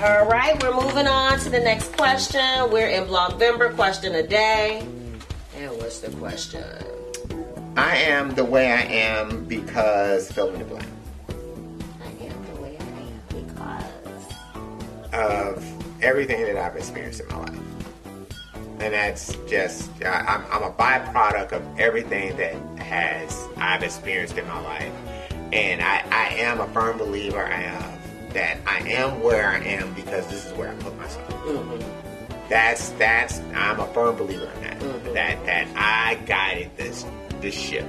[0.00, 2.40] All right, we're moving on to the next question.
[2.70, 4.86] We're in November question a day.
[5.56, 6.62] And what's the question?
[7.76, 10.86] I am the way I am because fill in the blank
[11.28, 14.34] I am the way I am because.
[15.12, 15.64] of
[16.00, 17.60] everything that I've experienced in my life.
[18.78, 24.60] And that's just, I'm, I'm a byproduct of everything that has I've experienced in my
[24.60, 24.92] life.
[25.52, 27.98] And I, I am a firm believer of
[28.38, 31.28] that I am where I am because this is where I put myself.
[31.44, 32.48] Mm-hmm.
[32.48, 34.78] That's that's I'm a firm believer in that.
[34.78, 35.12] Mm-hmm.
[35.14, 37.04] That that I guided this
[37.40, 37.84] this ship.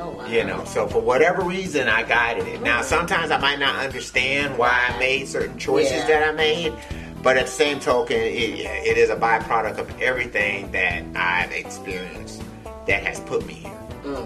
[0.00, 0.26] Oh, wow.
[0.26, 2.62] You know, so for whatever reason, I guided it.
[2.62, 2.88] Now, mm-hmm.
[2.88, 6.06] sometimes I might not understand why I made certain choices Yeah.
[6.06, 6.72] that I made,
[7.20, 12.40] but at the same token, it, it is a byproduct of everything that I've experienced
[12.86, 13.74] that has put me here.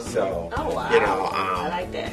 [0.00, 0.92] So, Oh, wow.
[0.92, 2.12] you know, um, I like that.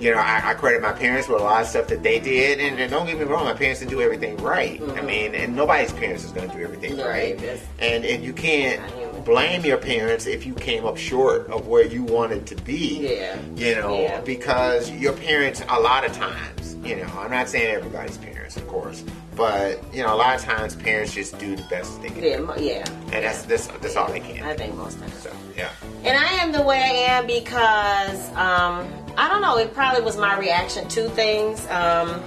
[0.00, 2.60] You know, I, I credit my parents with a lot of stuff that they did,
[2.60, 4.80] and, and don't get me wrong, my parents didn't do everything right.
[4.96, 7.00] I mean, and nobody's parents is going to do everything Mm-hmm.
[7.08, 7.60] Right.
[7.78, 8.80] And and you can't
[9.24, 13.14] blame your parents if you came up short of where you wanted to be.
[13.16, 13.38] Yeah.
[13.56, 14.20] You know, Yeah.
[14.20, 18.68] because your parents, a lot of times, you know, I'm not saying everybody's parents, of
[18.68, 19.02] course,
[19.34, 22.56] but you know, a lot of times parents just do the best they can, Yeah,
[22.58, 22.84] yeah.
[23.12, 24.44] and that's that's that's all they can.
[24.44, 25.14] I think most times.
[25.14, 25.70] So yeah.
[26.04, 28.86] And I am the way I am because um,
[29.18, 29.56] I don't know.
[29.56, 32.22] It probably was my reaction to things um,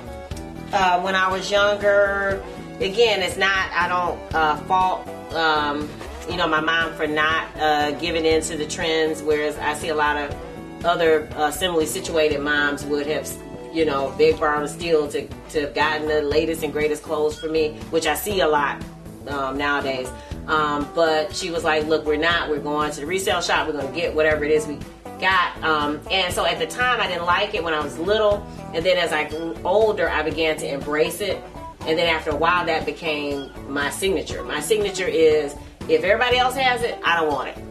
[0.73, 2.44] uh, when I was younger.
[2.80, 3.70] Again, it's not.
[3.72, 5.08] I don't uh, fault.
[5.34, 5.88] Um,
[6.30, 9.90] you know, my mom for not uh, giving in to the trends, whereas I see
[9.90, 13.30] a lot of other uh, similarly situated moms would have,
[13.72, 17.40] you know, big borrow and steal to to have gotten the latest and greatest clothes
[17.40, 18.81] for me, which I see a lot
[19.28, 20.09] um, nowadays.
[20.48, 22.50] Um, but she was like, "Look, we're not.
[22.50, 23.68] We're going to the resale shop.
[23.68, 24.80] We're going to get whatever it is we
[25.20, 28.45] got." Um, and so at the time, I didn't like it when I was little,
[28.73, 31.42] and then as I grew older, I began to embrace it.
[31.88, 34.44] And then after a while, that became my signature.
[34.44, 35.56] My signature is
[35.88, 37.63] if everybody else has it, I don't want it.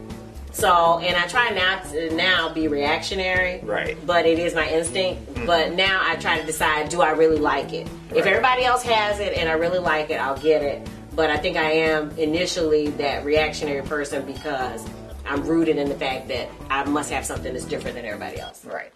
[0.59, 3.97] So, and I try not to now be reactionary, Right.
[4.04, 5.47] But it is my instinct.
[5.47, 7.88] But now I try to decide: do I really like it?
[8.15, 10.88] If everybody else has it and I really like it, I'll get it.
[11.15, 14.84] But I think I am initially that reactionary person because
[15.28, 18.65] I'm rooted in the fact that I must have something that's different than everybody else.
[18.65, 18.91] Right.